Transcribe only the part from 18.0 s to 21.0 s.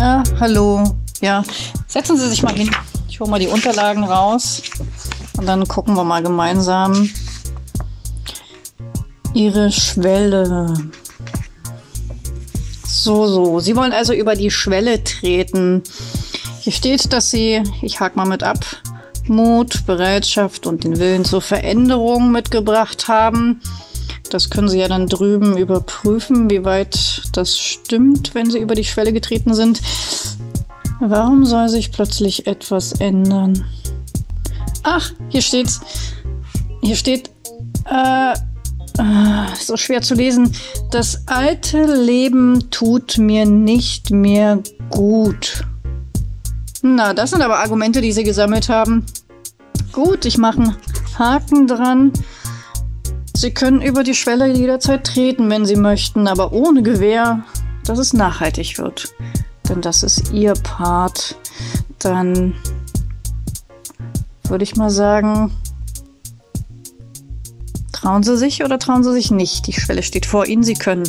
hake mal mit ab, Mut, Bereitschaft und den